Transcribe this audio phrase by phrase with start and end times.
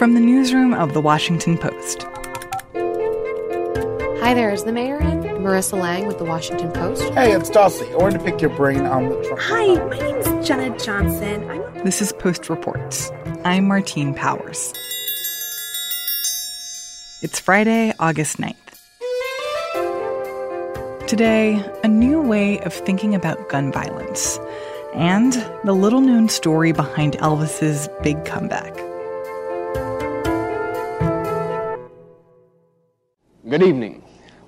[0.00, 2.04] From the newsroom of The Washington Post.
[4.22, 5.20] Hi there, is the mayor in?
[5.42, 7.02] Marissa Lang with The Washington Post.
[7.12, 7.92] Hey, it's Dulcie.
[7.92, 9.42] I wanted to pick your brain on the Trump.
[9.42, 11.50] Hi, my name is Jenna Johnson.
[11.50, 13.12] I'm This is Post Reports.
[13.44, 14.72] I'm Martine Powers.
[17.20, 18.56] It's Friday, August 9th.
[21.08, 24.40] Today, a new way of thinking about gun violence
[24.94, 28.79] and the little known story behind Elvis's big comeback.
[33.50, 33.99] Good evening.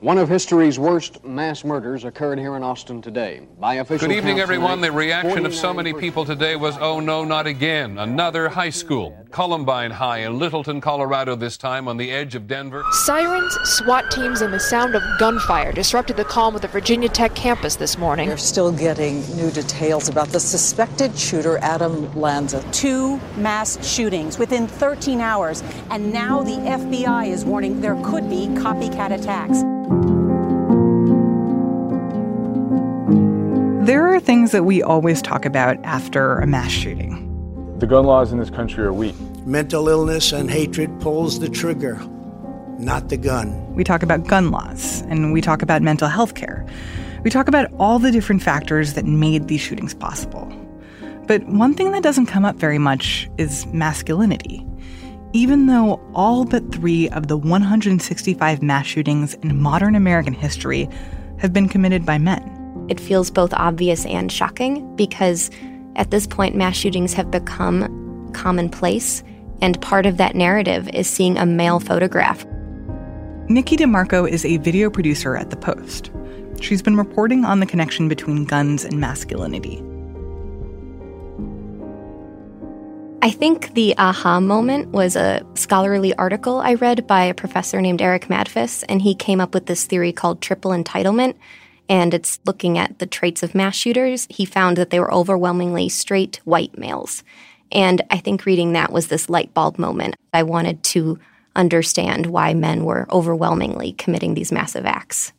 [0.02, 3.47] One of history's worst mass murders occurred here in Austin today.
[3.61, 4.78] By official Good evening, everyone.
[4.78, 7.98] tonight, The reaction of so many people today was, oh no, not again.
[7.98, 12.83] Another high school, Columbine High in Littleton, Colorado, this time on the edge of Denver.
[13.05, 17.37] Sirens, SWAT teams, and the sound of gunfire disrupted the calm of the Virginia Tech
[17.37, 18.28] campus this morning.
[18.28, 22.61] We're still getting new details about the suspected shooter, Adam Lanza.
[22.73, 28.48] two mass shootings within 13 hours, and now the FBI is warning there could be
[28.48, 29.62] copycat attacks.
[33.84, 37.28] There are things that we always talk about after a mass shooting.
[37.78, 39.16] The gun laws in this country are weak.
[39.44, 41.97] Mental illness and hatred pulls the trigger,
[42.78, 43.75] not the gun.
[43.75, 46.64] We talk about gun laws and we talk about mental health care.
[47.25, 50.47] We talk about all the different factors that made these shootings possible.
[51.27, 54.64] But one thing that doesn't come up very much is masculinity.
[55.34, 60.88] Even though all but three of the 165 mass shootings in modern American history
[61.38, 62.86] have been committed by men.
[62.88, 65.50] It feels both obvious and shocking because
[65.97, 69.22] at this point, mass shootings have become commonplace,
[69.60, 72.47] and part of that narrative is seeing a male photograph.
[73.48, 76.10] Nikki DeMarco is a video producer at The Post.
[76.60, 79.83] She's been reporting on the connection between guns and masculinity.
[83.25, 88.03] I think the aha moment was a scholarly article I read by a professor named
[88.03, 91.37] Eric Madfis, and he came up with this theory called triple entitlement.
[91.88, 94.27] And it's looking at the traits of mass shooters.
[94.28, 97.22] He found that they were overwhelmingly straight white males.
[97.71, 100.16] And I think reading that was this light bulb moment.
[100.33, 101.21] I wanted to
[101.54, 105.33] understand why men were overwhelmingly committing these massive acts.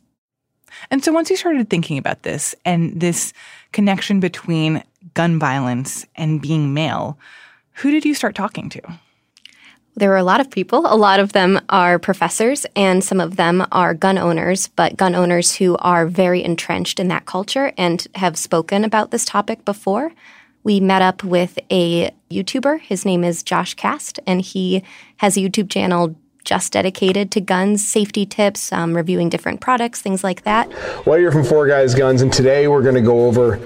[0.90, 3.34] And so once you started thinking about this and this
[3.72, 7.18] connection between gun violence and being male,
[7.74, 8.80] who did you start talking to?
[9.96, 10.86] There were a lot of people.
[10.86, 15.14] A lot of them are professors, and some of them are gun owners, but gun
[15.14, 20.12] owners who are very entrenched in that culture and have spoken about this topic before.
[20.64, 22.80] We met up with a YouTuber.
[22.80, 24.82] His name is Josh Cast, and he
[25.18, 30.24] has a YouTube channel just dedicated to guns, safety tips, um, reviewing different products, things
[30.24, 30.68] like that.
[31.06, 33.60] Well, you're from Four Guys Guns, and today we're going to go over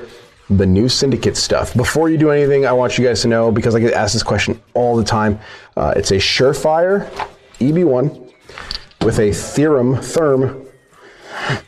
[0.51, 1.75] the new syndicate stuff.
[1.75, 4.23] Before you do anything, I want you guys to know because I get asked this
[4.23, 5.39] question all the time.
[5.77, 7.09] Uh, it's a Surefire
[7.59, 8.33] EB1
[9.05, 10.65] with a Theorem Therm.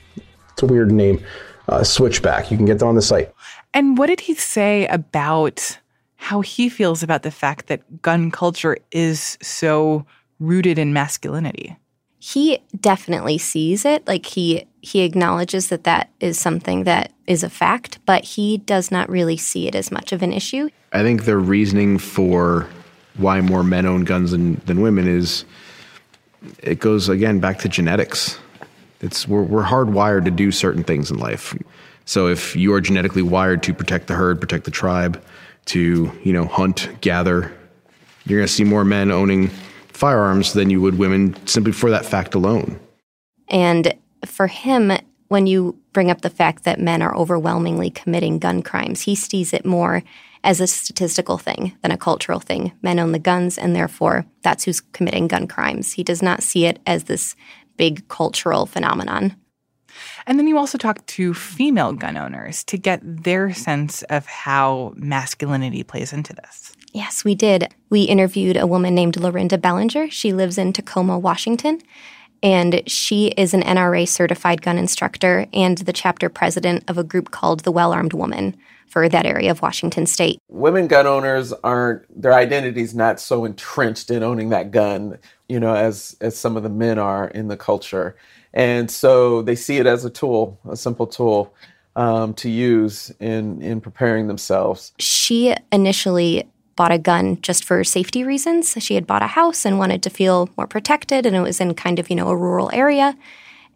[0.53, 1.25] It's a weird name.
[1.71, 2.51] Uh, switchback.
[2.51, 3.33] You can get that on the site.
[3.73, 5.79] And what did he say about
[6.17, 10.05] how he feels about the fact that gun culture is so
[10.39, 11.79] rooted in masculinity?
[12.19, 14.07] He definitely sees it.
[14.07, 18.91] Like he he acknowledges that that is something that is a fact, but he does
[18.91, 20.69] not really see it as much of an issue.
[20.93, 22.69] I think the reasoning for
[23.17, 25.45] why more men own guns than, than women is
[26.63, 28.39] it goes again back to genetics.
[29.01, 31.55] It's we're, we're hardwired to do certain things in life.
[32.07, 35.23] So if you are genetically wired to protect the herd, protect the tribe,
[35.67, 37.53] to you know hunt, gather,
[38.25, 39.49] you're going to see more men owning
[39.89, 42.81] firearms than you would women simply for that fact alone.
[43.49, 43.95] And
[44.41, 44.91] for him,
[45.29, 49.53] when you bring up the fact that men are overwhelmingly committing gun crimes, he sees
[49.53, 50.03] it more
[50.43, 52.73] as a statistical thing than a cultural thing.
[52.81, 55.93] Men own the guns, and therefore that's who's committing gun crimes.
[55.93, 57.37] He does not see it as this
[57.77, 59.37] big cultural phenomenon.
[60.27, 64.95] And then you also talk to female gun owners to get their sense of how
[64.97, 66.73] masculinity plays into this.
[66.95, 67.75] Yes, we did.
[67.91, 70.09] We interviewed a woman named Lorinda Bellinger.
[70.11, 71.83] She lives in Tacoma, Washington,
[72.43, 77.31] and she is an NRA certified gun instructor and the chapter president of a group
[77.31, 78.57] called the Well Armed Woman
[78.87, 80.41] for that area of Washington state.
[80.49, 85.75] Women gun owners aren't their identity's not so entrenched in owning that gun, you know,
[85.75, 88.17] as as some of the men are in the culture.
[88.53, 91.55] And so they see it as a tool, a simple tool
[91.95, 94.93] um, to use in in preparing themselves.
[94.99, 98.77] She initially bought a gun just for safety reasons.
[98.79, 101.75] She had bought a house and wanted to feel more protected, and it was in
[101.75, 103.17] kind of, you know, a rural area.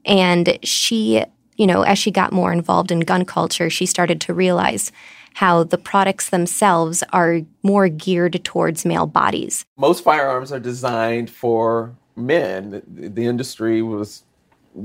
[0.05, 1.25] And she,
[1.57, 4.93] you know, as she got more involved in gun culture, she started to realize
[5.35, 9.65] how the products themselves are more geared towards male bodies.
[9.77, 12.83] Most firearms are designed for men.
[12.87, 14.23] The industry was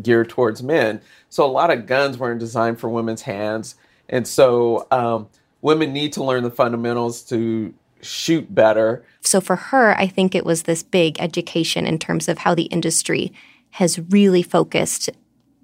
[0.01, 1.01] geared towards men.
[1.29, 3.75] So a lot of guns weren't designed for women's hands.
[4.07, 5.27] And so um,
[5.61, 9.05] women need to learn the fundamentals to shoot better.
[9.21, 12.63] So for her, I think it was this big education in terms of how the
[12.63, 13.33] industry
[13.71, 15.09] has really focused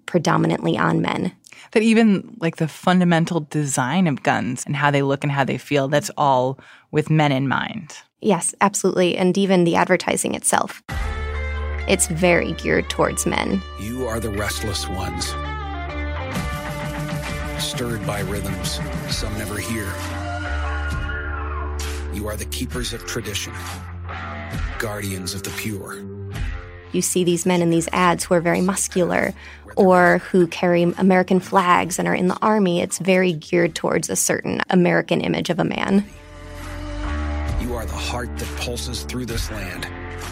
[0.05, 1.31] predominantly on men.
[1.71, 5.57] That even like the fundamental design of guns and how they look and how they
[5.57, 6.59] feel, that's all
[6.91, 7.97] with men in mind.
[8.21, 9.17] Yes, absolutely.
[9.17, 10.83] And even the advertising itself.
[11.87, 13.61] It's very geared towards men.
[13.79, 15.25] You are the restless ones,
[17.63, 18.79] stirred by rhythms
[19.09, 19.85] some never hear.
[22.15, 23.51] You are the keepers of tradition,
[24.79, 26.01] guardians of the pure.
[26.93, 29.33] You see these men in these ads who are very muscular
[29.75, 32.79] or who carry American flags and are in the army.
[32.79, 36.05] It's very geared towards a certain American image of a man.
[37.59, 39.85] You are the heart that pulses through this land,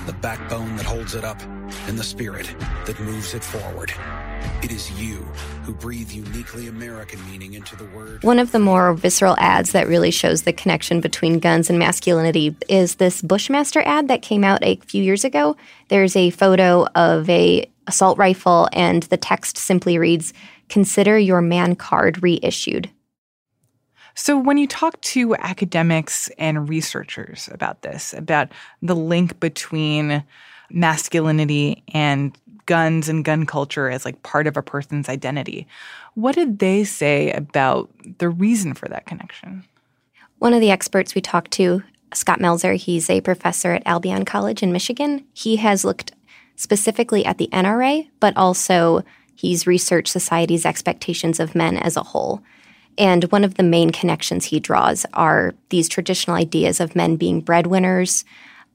[0.06, 1.42] the backbone that holds it up,
[1.88, 2.54] and the spirit
[2.86, 3.92] that moves it forward.
[4.62, 5.18] It is you
[5.64, 8.24] who breathe uniquely American meaning into the word.
[8.24, 12.56] One of the more visceral ads that really shows the connection between guns and masculinity
[12.70, 15.56] is this Bushmaster ad that came out a few years ago.
[15.88, 20.34] There's a photo of a assault rifle and the text simply reads,
[20.70, 22.90] "Consider your man card reissued."
[24.16, 28.50] So, when you talk to academics and researchers about this, about
[28.82, 30.24] the link between
[30.70, 35.68] masculinity and guns and gun culture as like part of a person's identity.
[36.16, 37.90] What did they say about
[38.20, 39.66] the reason for that connection?
[40.40, 41.84] One of the experts we talked to,
[42.14, 45.26] Scott Melzer, he's a professor at Albion College in Michigan.
[45.34, 46.14] He has looked
[46.56, 49.04] specifically at the NRA, but also
[49.36, 52.44] he's researched society's expectations of men as a whole.
[52.98, 57.42] And one of the main connections he draws are these traditional ideas of men being
[57.42, 58.26] breadwinners,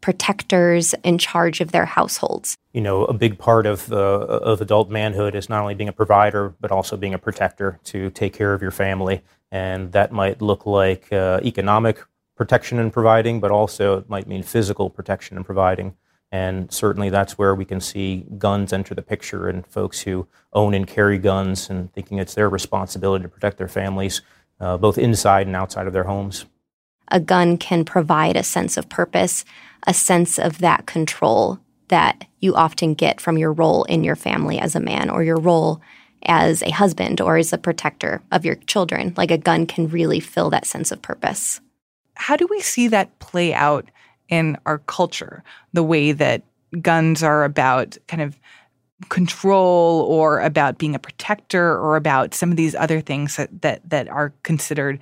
[0.00, 2.56] protectors in charge of their households.
[2.72, 5.92] You know, a big part of the of adult manhood is not only being a
[5.92, 10.40] provider but also being a protector to take care of your family, and that might
[10.40, 12.04] look like uh, economic
[12.36, 15.96] protection and providing, but also it might mean physical protection and providing.
[16.30, 20.74] And certainly that's where we can see guns enter the picture and folks who own
[20.74, 24.20] and carry guns and thinking it's their responsibility to protect their families,
[24.60, 26.44] uh, both inside and outside of their homes.
[27.10, 29.44] A gun can provide a sense of purpose
[29.86, 31.58] a sense of that control
[31.88, 35.38] that you often get from your role in your family as a man or your
[35.38, 35.80] role
[36.24, 39.14] as a husband or as a protector of your children.
[39.16, 41.60] Like a gun can really fill that sense of purpose.
[42.14, 43.88] How do we see that play out
[44.28, 45.42] in our culture?
[45.72, 46.42] The way that
[46.80, 48.38] guns are about kind of
[49.08, 53.88] control or about being a protector or about some of these other things that that,
[53.88, 54.98] that are considered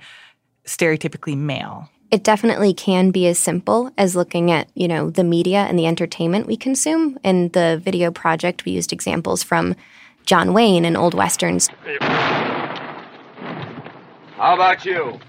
[0.65, 5.65] stereotypically male it definitely can be as simple as looking at, you know, the media
[5.65, 7.19] and the entertainment we consume.
[7.23, 9.75] In the video project, we used examples from
[10.25, 11.67] John Wayne and old westerns.
[14.37, 15.19] How about you?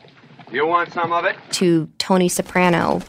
[0.52, 1.36] You want some of it?
[1.52, 3.02] To Tony Soprano.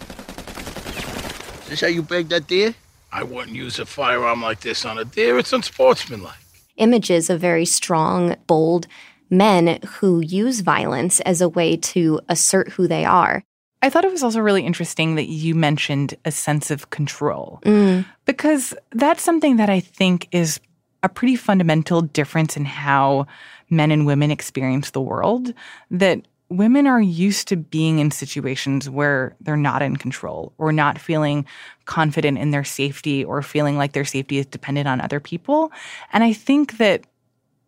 [1.70, 2.74] Is this how you bag that deer?
[3.12, 5.38] I wouldn't use a firearm like this on a deer.
[5.38, 6.40] It's unsportsmanlike.
[6.78, 8.88] Images of very strong, bold
[9.30, 13.44] men who use violence as a way to assert who they are.
[13.84, 18.04] I thought it was also really interesting that you mentioned a sense of control mm.
[18.26, 20.60] because that's something that I think is
[21.04, 23.28] a pretty fundamental difference in how
[23.70, 25.54] men and women experience the world.
[25.92, 31.00] That women are used to being in situations where they're not in control or not
[31.00, 31.46] feeling
[31.86, 35.72] confident in their safety or feeling like their safety is dependent on other people.
[36.12, 37.06] And I think that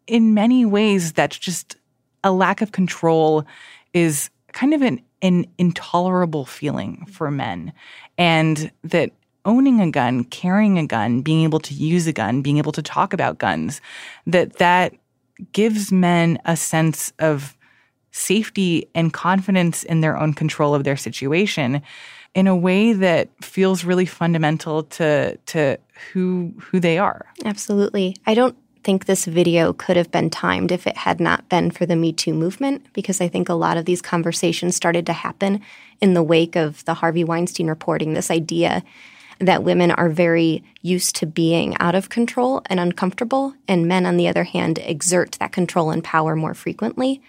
[0.08, 1.76] in many ways, that's just
[2.24, 3.46] a lack of control
[3.94, 7.72] is kind of an an intolerable feeling for men.
[8.18, 9.12] And that
[9.46, 12.82] owning a gun, carrying a gun, being able to use a gun, being able to
[12.82, 13.82] talk about guns,
[14.26, 14.94] that that
[15.52, 17.56] gives men a sense of
[18.12, 21.82] safety and confidence in their own control of their situation
[22.34, 25.77] in a way that feels really fundamental to to
[26.12, 27.25] who who they are.
[27.46, 28.15] Absolutely.
[28.25, 31.86] I don't think this video could have been timed if it had not been for
[31.86, 35.62] the Me Too movement, because I think a lot of these conversations started to happen
[36.00, 38.84] in the wake of the Harvey Weinstein reporting this idea
[39.39, 44.18] that women are very used to being out of control and uncomfortable, and men, on
[44.18, 47.22] the other hand, exert that control and power more frequently.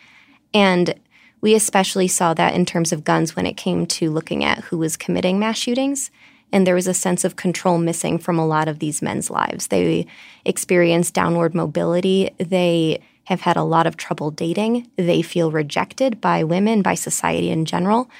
[0.54, 0.94] And
[1.40, 4.78] we especially saw that in terms of guns when it came to looking at who
[4.78, 6.10] was committing mass shootings
[6.52, 9.68] and there was a sense of control missing from a lot of these men's lives.
[9.68, 10.06] They
[10.44, 12.30] experienced downward mobility.
[12.38, 14.90] They have had a lot of trouble dating.
[14.96, 18.10] They feel rejected by women, by society in general.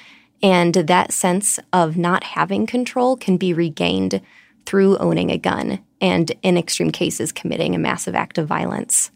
[0.41, 4.21] And that sense of not having control can be regained
[4.65, 9.11] through owning a gun and, in extreme cases, committing a massive act of violence.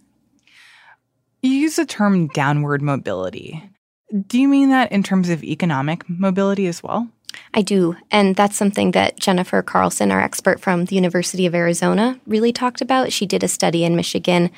[1.48, 3.64] You use the term downward mobility.
[4.28, 7.08] Do you mean that in terms of economic mobility as well?
[7.54, 7.96] I do.
[8.12, 12.82] And that's something that Jennifer Carlson, our expert from the University of Arizona, really talked
[12.82, 13.14] about.
[13.14, 14.52] She did a study in Michigan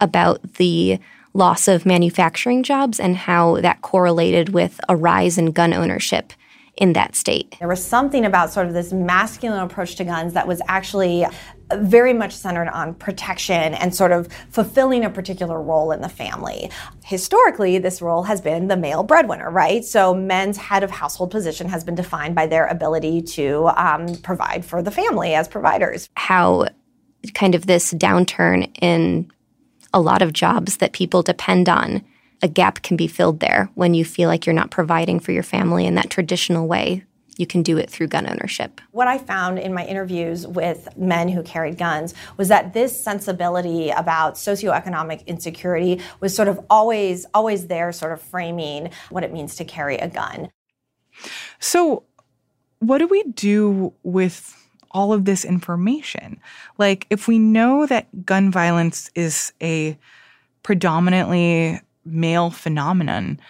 [0.00, 1.00] about the
[1.34, 6.32] loss of manufacturing jobs and how that correlated with a rise in gun ownership
[6.76, 7.56] in that state.
[7.58, 11.26] There was something about sort of this masculine approach to guns that was actually
[11.74, 16.70] very much centered on protection and sort of fulfilling a particular role in the family.
[17.04, 19.84] Historically, this role has been the male breadwinner, right?
[19.84, 24.64] So men's head of household position has been defined by their ability to um, provide
[24.64, 26.08] for the family as providers.
[26.16, 26.68] How
[27.34, 29.30] kind of this downturn in
[29.92, 32.04] a lot of jobs that people depend on
[32.42, 35.42] a gap can be filled there when you feel like you're not providing for your
[35.42, 37.04] family in that traditional way.
[37.36, 38.80] You can do it through gun ownership.
[38.92, 43.90] What I found in my interviews with men who carried guns was that this sensibility
[43.90, 49.56] about socioeconomic insecurity was sort of always always there sort of framing what it means
[49.56, 50.50] to carry a gun.
[51.58, 52.04] So,
[52.80, 54.54] what do we do with
[54.90, 56.40] all of this information?
[56.78, 59.98] Like if we know that gun violence is a
[60.62, 63.40] predominantly male phenomenon,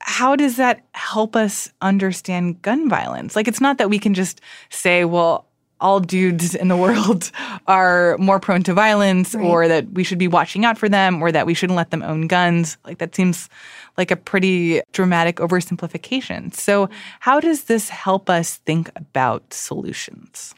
[0.00, 3.36] how does that help us understand gun violence?
[3.36, 4.40] Like, it's not that we can just
[4.70, 5.46] say, well,
[5.80, 7.30] all dudes in the world
[7.66, 9.44] are more prone to violence right.
[9.44, 12.02] or that we should be watching out for them or that we shouldn't let them
[12.02, 12.76] own guns.
[12.84, 13.48] Like, that seems
[13.96, 16.54] like a pretty dramatic oversimplification.
[16.54, 16.88] So,
[17.20, 20.54] how does this help us think about solutions?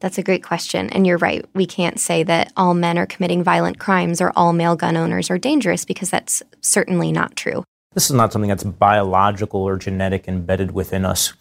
[0.00, 0.90] That's a great question.
[0.90, 1.44] And you're right.
[1.54, 5.30] We can't say that all men are committing violent crimes or all male gun owners
[5.30, 7.62] are dangerous because that's certainly not true.
[7.94, 11.32] This is not something that's biological or genetic embedded within us.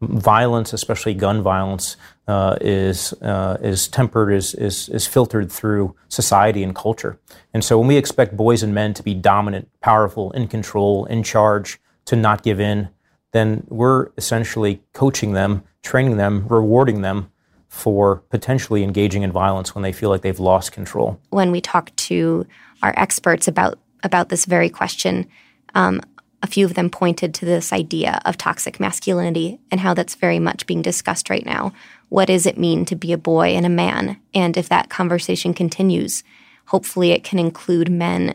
[0.00, 6.64] Violence, especially gun violence, uh, is uh, is tempered, is, is is filtered through society
[6.64, 7.20] and culture.
[7.54, 11.22] And so, when we expect boys and men to be dominant, powerful, in control, in
[11.22, 12.88] charge, to not give in,
[13.30, 17.30] then we're essentially coaching them, training them, rewarding them
[17.68, 21.18] for potentially engaging in violence when they feel like they've lost control.
[21.30, 22.46] When we talk to
[22.82, 25.26] our experts about about this very question,
[25.74, 26.00] um,
[26.42, 30.38] a few of them pointed to this idea of toxic masculinity and how that's very
[30.38, 31.72] much being discussed right now.
[32.08, 34.20] What does it mean to be a boy and a man?
[34.34, 36.24] And if that conversation continues,
[36.66, 38.34] hopefully it can include men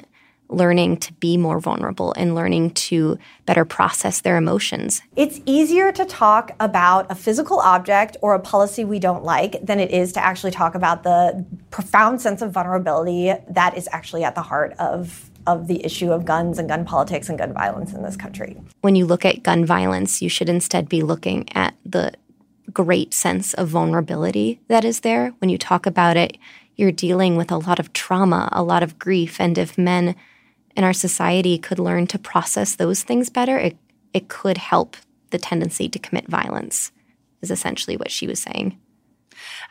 [0.50, 5.02] learning to be more vulnerable and learning to better process their emotions.
[5.16, 9.80] It's easier to talk about a physical object or a policy we don't like than
[9.80, 14.36] it is to actually talk about the profound sense of vulnerability that is actually at
[14.36, 18.04] the heart of of the issue of guns and gun politics and gun violence in
[18.04, 18.58] this country.
[18.82, 22.12] When you look at gun violence, you should instead be looking at the
[22.74, 25.34] great sense of vulnerability that is there.
[25.40, 26.38] When you talk about it,
[26.76, 30.16] you're dealing with a lot of trauma, a lot of grief, and if men
[30.78, 33.76] in our society could learn to process those things better, it,
[34.14, 34.96] it could help
[35.32, 36.92] the tendency to commit violence,
[37.42, 38.78] is essentially what she was saying.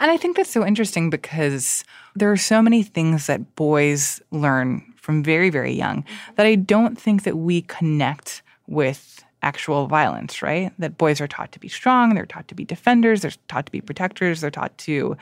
[0.01, 1.85] And I think that's so interesting because
[2.15, 7.01] there are so many things that boys learn from very, very young that I don't
[7.01, 10.73] think that we connect with actual violence, right?
[10.81, 13.73] That boys are taught to be strong, they're taught to be defenders, they're taught to
[13.73, 15.17] be protectors, they're taught to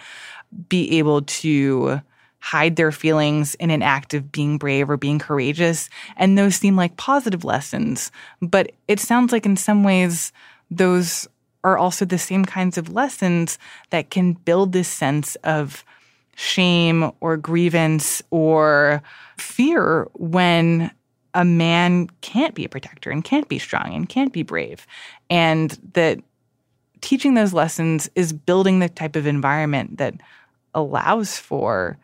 [0.69, 2.01] be able to
[2.45, 5.89] hide their feelings in an act of being brave or being courageous.
[6.19, 8.13] And those seem like positive lessons.
[8.43, 10.31] But it sounds like in some ways,
[10.71, 11.27] those
[11.65, 13.59] are also the same kinds of lessons
[13.89, 15.87] that can build this sense of
[16.37, 19.03] shame or grievance or
[19.39, 20.91] fear when
[21.33, 24.87] a man can't be a protector and can't be strong and can't be brave.
[25.31, 26.19] And that
[27.01, 30.13] teaching those lessons is building the type of environment that
[30.75, 31.97] allows for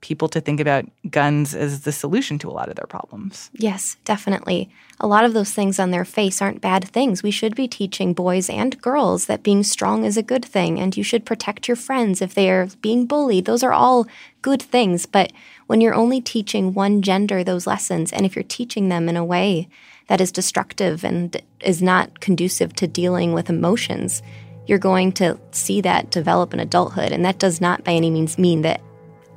[0.00, 3.50] people to think about guns as the solution to a lot of their problems.
[3.52, 4.70] Yes, definitely.
[5.00, 7.22] A lot of those things on their face aren't bad things.
[7.22, 10.96] We should be teaching boys and girls that being strong is a good thing and
[10.96, 13.44] you should protect your friends if they are being bullied.
[13.44, 14.06] Those are all
[14.42, 15.06] good things.
[15.06, 15.32] But
[15.66, 19.24] when you're only teaching one gender those lessons, and if you're teaching them in a
[19.24, 19.68] way
[20.06, 24.22] that is destructive and is not conducive to dealing with emotions,
[24.66, 27.10] you're going to see that develop in adulthood.
[27.10, 28.80] And that does not by any means mean that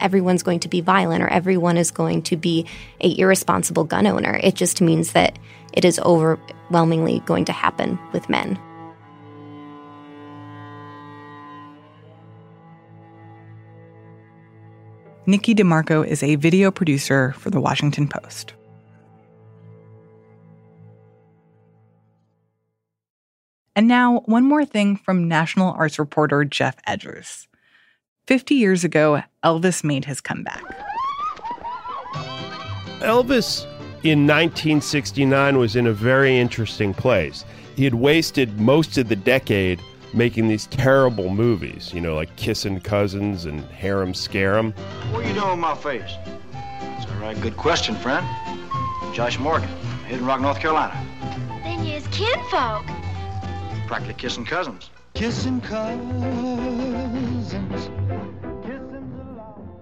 [0.01, 2.65] everyone's going to be violent or everyone is going to be
[2.99, 4.39] a irresponsible gun owner.
[4.43, 5.37] It just means that
[5.73, 8.59] it is overwhelmingly going to happen with men.
[15.27, 18.53] Nikki DeMarco is a video producer for The Washington Post.
[23.75, 27.47] And now, one more thing from National Arts reporter Geoff Edgers.
[28.31, 30.63] 50 years ago, Elvis made his comeback.
[33.01, 33.65] Elvis
[34.05, 37.43] in 1969 was in a very interesting place.
[37.75, 39.81] He had wasted most of the decade
[40.13, 44.71] making these terrible movies, you know, like Kissin' Cousins and Harem Scarum.
[45.11, 46.13] What are you doing with my face?
[46.53, 48.25] It's all right, good question, friend.
[49.13, 49.67] Josh Morgan,
[50.07, 50.95] Hidden Rock, North Carolina.
[51.65, 52.85] Then you's kinfolk.
[53.87, 54.89] Practically kissing cousins.
[55.15, 56.31] Kissing cousins.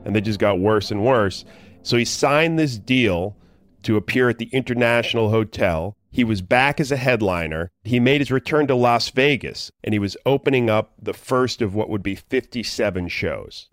[0.10, 1.46] And they just got worse and worse.
[1.84, 3.38] So he signed this deal
[3.84, 5.96] to appear at the International Hotel.
[6.10, 7.70] He was back as a headliner.
[7.84, 11.76] He made his return to Las Vegas, and he was opening up the first of
[11.76, 13.70] what would be 57 shows.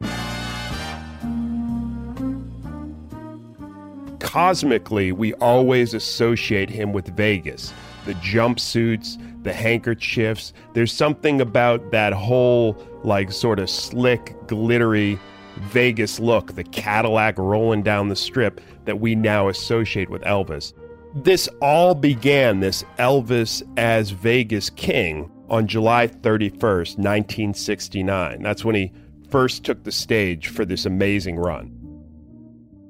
[4.19, 7.73] Cosmically, we always associate him with Vegas.
[8.05, 10.53] The jumpsuits, the handkerchiefs.
[10.75, 15.19] There's something about that whole, like, sort of slick, glittery
[15.57, 20.73] Vegas look, the Cadillac rolling down the strip that we now associate with Elvis.
[21.15, 28.43] This all began, this Elvis as Vegas king, on July 31st, 1969.
[28.43, 28.93] That's when he
[29.31, 31.76] first took the stage for this amazing run.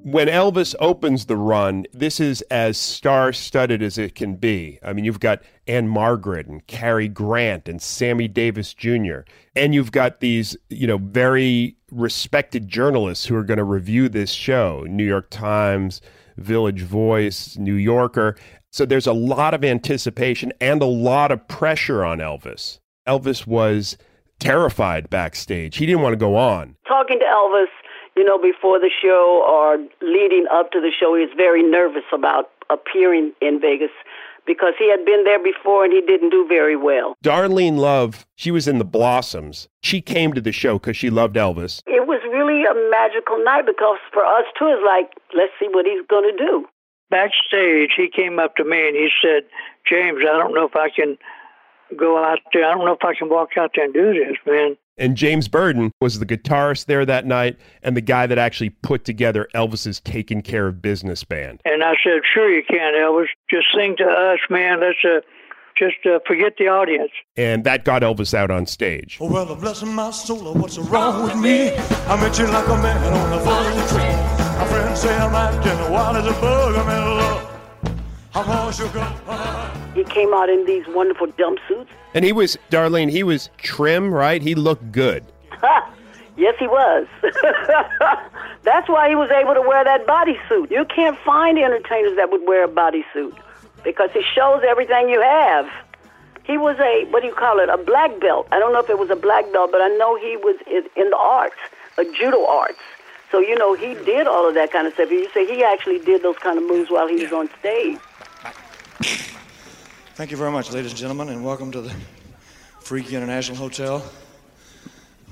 [0.07, 4.79] When Elvis opens the run, this is as star studded as it can be.
[4.81, 9.23] I mean, you've got Ann-Margret and Cary Grant and Sammy Davis Jr.
[9.57, 14.31] And you've got these, you know, very respected journalists who are going to review this
[14.31, 16.01] show New York Times,
[16.37, 18.37] Village Voice, New Yorker.
[18.71, 22.79] So there's a lot of anticipation and a lot of pressure on Elvis.
[23.09, 23.99] Elvis was
[24.39, 25.79] terrified backstage.
[25.79, 26.77] He didn't want to go on.
[26.87, 27.67] Talking to Elvis,
[28.17, 32.05] you know, before the show or leading up to the show, he was very nervous
[32.13, 33.91] about appearing in Vegas
[34.47, 37.17] because he had been there before and he didn't do very well.
[37.23, 39.69] Darlene Love, she was in the Blossoms.
[39.83, 41.83] She came to the show because she loved Elvis.
[41.87, 45.85] It was really a magical night because for us too, it's like, let's see what
[45.85, 46.67] he's going to do.
[47.11, 49.43] Backstage, he came up to me and he said,
[49.89, 51.19] James, I don't know if I can
[51.97, 52.65] go out there.
[52.65, 54.77] I don't know if I can walk out there and do this, man.
[54.99, 59.05] And James Burton was the guitarist there that night and the guy that actually put
[59.05, 61.61] together Elvis's Taking Care of Business band.
[61.67, 63.27] And I said, sure you can, Elvis.
[63.51, 64.81] Just sing to us, man.
[64.81, 65.21] Let's uh,
[65.77, 67.13] just uh, forget the audience.
[67.37, 69.19] And that got Elvis out on stage.
[69.21, 71.77] Oh, well, bless my soul, what's wrong with me?
[71.77, 74.37] I met you like a man on a falling tree.
[74.59, 76.75] My friends say I'm acting wild as a bug.
[76.75, 77.46] I'm in love.
[79.95, 81.89] He came out in these wonderful jumpsuits.
[82.13, 84.43] And he was, Darlene, he was trim, right?
[84.43, 85.25] He looked good.
[86.37, 87.07] yes, he was.
[88.63, 90.71] That's why he was able to wear that bodysuit.
[90.71, 93.35] You can't find entertainers that would wear a bodysuit
[93.83, 95.67] because it shows everything you have.
[96.45, 98.49] He was a, what do you call it, a black belt.
[98.53, 101.09] I don't know if it was a black belt, but I know he was in
[101.09, 101.57] the arts,
[101.97, 102.81] a judo arts.
[103.33, 105.11] So, you know, he did all of that kind of stuff.
[105.11, 107.99] You say he actually did those kind of moves while he was on stage.
[109.03, 111.95] Thank you very much, ladies and gentlemen, and welcome to the
[112.81, 114.03] Freaky International Hotel.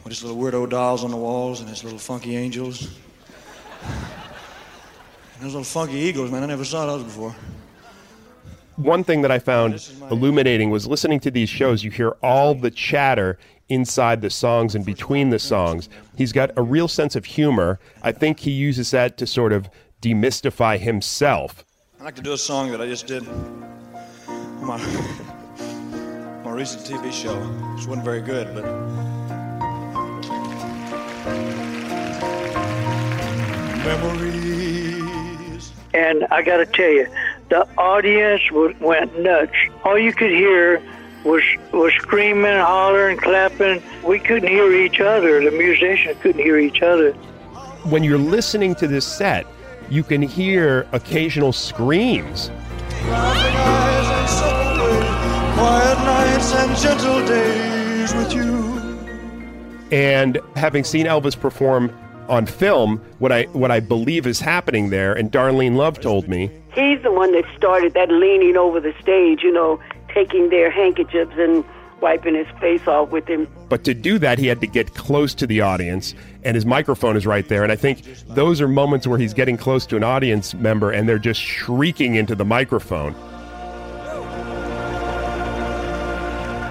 [0.03, 2.95] With its little weirdo dolls on the walls and its little funky angels.
[3.83, 7.35] And those little funky eagles, man, I never saw those before.
[8.77, 9.75] One thing that I found
[10.11, 13.39] illuminating was listening to these shows, you hear all the chatter
[13.71, 15.89] inside the songs and between the songs.
[16.17, 17.81] He's got a real sense of humor.
[18.03, 19.71] I think he uses that to sort of
[20.03, 21.65] demystify himself.
[22.05, 24.77] I'd like to do a song that I just did on my,
[26.45, 27.35] my recent TV show.
[27.35, 28.63] Which wasn't very good, but.
[33.87, 35.73] Memories.
[35.95, 37.09] And I got to tell you,
[37.49, 39.55] the audience went nuts.
[39.85, 40.83] All you could hear
[41.25, 43.83] was was screaming, hollering, clapping.
[44.03, 45.43] We couldn't hear each other.
[45.43, 47.13] The musicians couldn't hear each other.
[47.85, 49.47] When you're listening to this set,
[49.95, 52.51] you can hear occasional screams.
[59.93, 61.97] And having seen Elvis perform
[62.29, 66.51] on film, what I what I believe is happening there, and Darlene Love told me,
[66.73, 69.79] He's the one that started that leaning over the stage, you know,
[70.13, 71.65] taking their handkerchiefs and
[72.05, 73.49] wiping his face off with him.
[73.71, 77.17] But to do that, he had to get close to the audience, and his microphone
[77.17, 77.63] is right there.
[77.63, 81.09] And I think those are moments where he's getting close to an audience member and
[81.09, 83.15] they're just shrieking into the microphone.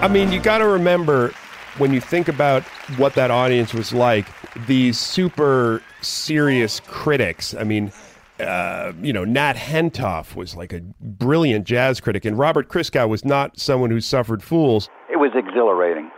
[0.04, 1.34] I mean, you got to remember
[1.80, 2.62] when you think about
[2.98, 4.28] what that audience was like,
[4.68, 7.56] these super serious critics.
[7.56, 7.92] I mean,
[8.40, 13.24] uh, you know, Nat Hentoff was like a brilliant jazz critic, and Robert Christgau was
[13.24, 14.90] not someone who suffered fools.
[15.12, 16.10] It was exhilarating.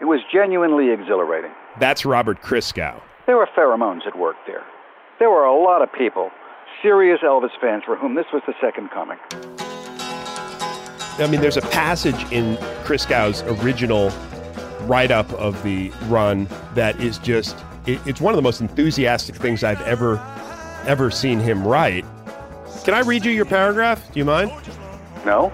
[0.00, 1.52] It was genuinely exhilarating.
[1.78, 3.00] That's Robert Christgau.
[3.26, 4.64] There were pheromones at work there.
[5.20, 6.30] There were a lot of people,
[6.82, 9.18] serious Elvis fans, for whom this was the second coming.
[11.18, 14.10] I mean, there's a passage in Christgau's original
[14.88, 19.36] write up of the run that is just, it, it's one of the most enthusiastic
[19.36, 20.16] things I've ever,
[20.86, 22.04] ever seen him write.
[22.84, 24.12] Can I read you your paragraph?
[24.12, 24.50] Do you mind?
[25.24, 25.52] No.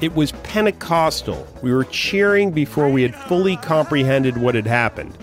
[0.00, 1.46] It was Pentecostal.
[1.62, 5.16] We were cheering before we had fully comprehended what had happened.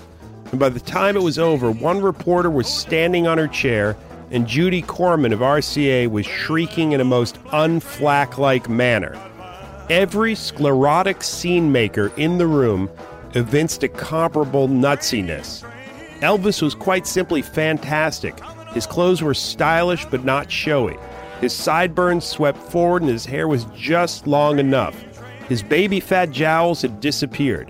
[0.51, 3.95] And by the time it was over, one reporter was standing on her chair,
[4.31, 9.17] and Judy Corman of RCA was shrieking in a most unflack like manner.
[9.89, 12.89] Every sclerotic scene maker in the room
[13.33, 15.63] evinced a comparable nutsiness.
[16.19, 18.37] Elvis was quite simply fantastic.
[18.73, 20.97] His clothes were stylish but not showy.
[21.39, 24.95] His sideburns swept forward and his hair was just long enough.
[25.49, 27.69] His baby fat jowls had disappeared.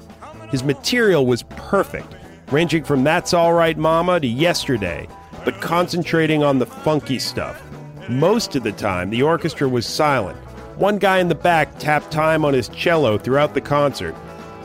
[0.52, 2.14] His material was perfect,
[2.52, 5.08] ranging from That's All Right Mama to Yesterday,
[5.46, 7.62] but concentrating on the funky stuff.
[8.10, 10.38] Most of the time, the orchestra was silent.
[10.78, 14.16] One guy in the back tapped time on his cello throughout the concert,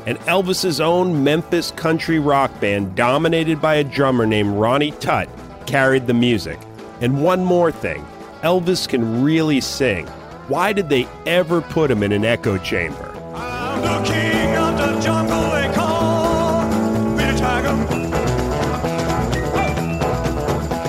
[0.06, 5.28] and Elvis's own Memphis country rock band, dominated by a drummer named Ronnie Tutt,
[5.66, 6.58] carried the music.
[7.00, 8.04] And one more thing
[8.42, 10.06] Elvis can really sing.
[10.48, 13.12] Why did they ever put him in an echo chamber?
[13.32, 16.68] The king of the jungle they call
[17.16, 17.68] me the tiger.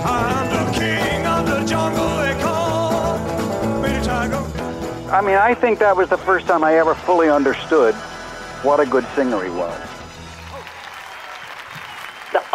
[0.06, 3.18] I'm the king of the jungle they call
[3.82, 5.12] me the tiger.
[5.12, 7.96] I mean, I think that was the first time I ever fully understood
[8.64, 9.97] what a good singer he was.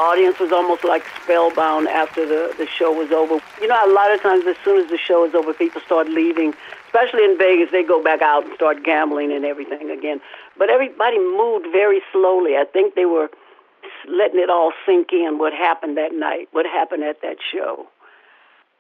[0.03, 3.41] Audience was almost like spellbound after the, the show was over.
[3.61, 6.09] You know, a lot of times as soon as the show is over, people start
[6.09, 6.55] leaving.
[6.87, 10.21] Especially in Vegas, they go back out and start gambling and everything again.
[10.59, 12.57] But everybody moved very slowly.
[12.57, 13.31] I think they were
[14.09, 17.87] letting it all sink in what happened that night, what happened at that show,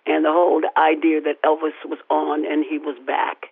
[0.06, 3.46] and the whole idea that Elvis was on and he was back.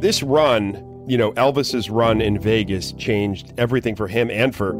[0.00, 4.76] This run, you know, Elvis's run in Vegas changed everything for him and for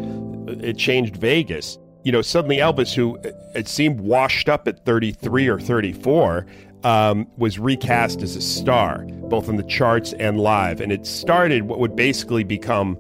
[0.46, 1.78] it changed Vegas.
[2.04, 3.18] You know, suddenly Elvis, who
[3.54, 6.46] it seemed washed up at 33 or 34,
[6.84, 10.80] um, was recast as a star, both on the charts and live.
[10.80, 12.98] And it started what would basically become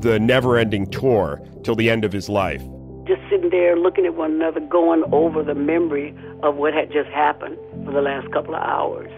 [0.00, 2.62] the never ending tour till the end of his life.
[3.06, 7.08] Just sitting there looking at one another, going over the memory of what had just
[7.10, 9.10] happened for the last couple of hours.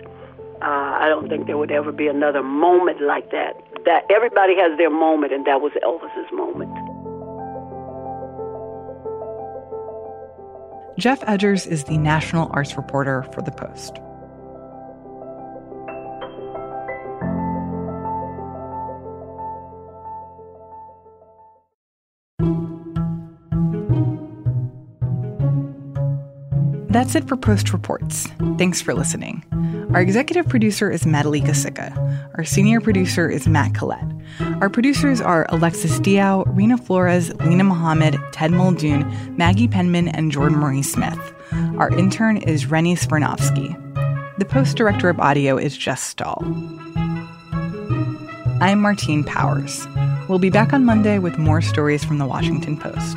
[0.63, 3.55] Uh, I don't think there would ever be another moment like that.
[3.87, 6.71] That everybody has their moment, and that was Elvis's moment.
[10.99, 14.01] Geoff Edgers is the national arts reporter for The Post.
[26.91, 28.27] That's it for Post Reports.
[28.59, 29.43] Thanks for listening.
[29.93, 31.93] Our executive producer is Madhulika Sikka.
[32.37, 34.05] Our senior producer is Matt Collette.
[34.61, 39.05] Our producers are Alexis Diao, Reena Flores, Linah Mohammad, Ted Muldoon,
[39.37, 41.19] Maggie Penman, and Jordan Marie Smith.
[41.77, 43.77] Our intern is Rennie Svirnovskiy.
[44.39, 46.41] The post director of audio is Jess Stahl.
[48.61, 49.89] I'm Martine Powers.
[50.29, 53.17] We'll be back on Monday with more stories from the Washington Post.